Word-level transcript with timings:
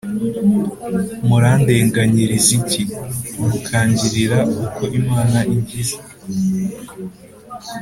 murandenganyiriza 1.27 2.49
iki 2.59 2.83
mukangirira 3.45 4.39
uko 4.65 4.83
imana 4.99 5.39
ingize’ 5.53 5.97